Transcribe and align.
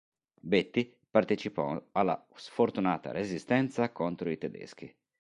Betti 0.41 0.97
partecipò 1.11 1.79
alla 1.91 2.25
sfortunata 2.33 3.11
resistenza 3.11 3.91
contro 3.91 4.31
i 4.31 4.39
tedeschi. 4.39 4.91